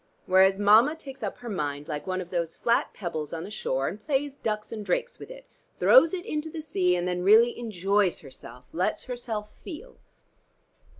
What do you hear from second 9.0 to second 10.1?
herself feel.